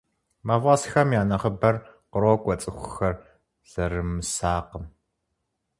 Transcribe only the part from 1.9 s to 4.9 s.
кърокӏуэ цӏыхухэр зэрымысакъым.